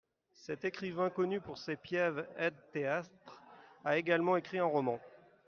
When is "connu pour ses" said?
1.11-1.75